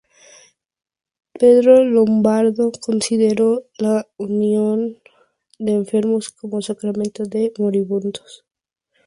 [1.31, 4.97] Pedro Lombardo consideró la unción
[5.59, 8.43] de enfermos como sacramento de moribundos.